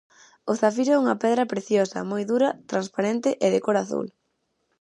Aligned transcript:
O 0.51 0.53
zafiro 0.61 0.91
é 0.93 1.01
unha 1.03 1.19
pedra 1.23 1.49
preciosa, 1.53 2.07
moi 2.11 2.23
dura, 2.31 2.49
transparente 2.71 3.29
e 3.45 3.47
de 3.53 3.59
cor 3.65 3.75
azul. 3.83 4.05